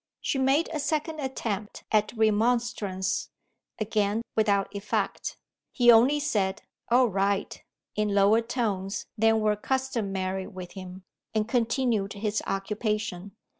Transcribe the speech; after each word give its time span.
She 0.19 0.39
made 0.39 0.67
a 0.73 0.79
second 0.79 1.19
attempt 1.19 1.83
at 1.91 2.11
remonstrance 2.17 3.29
again 3.77 4.23
without 4.35 4.75
effect. 4.75 5.37
He 5.71 5.91
only 5.91 6.19
said, 6.19 6.63
"All 6.89 7.05
right!" 7.09 7.63
in 7.95 8.15
lower 8.15 8.41
tones 8.41 9.05
than 9.15 9.41
were 9.41 9.55
customary 9.55 10.47
with 10.47 10.71
him, 10.71 11.03
and 11.35 11.47
continued 11.47 12.13
his 12.13 12.41
occupation. 12.47 13.35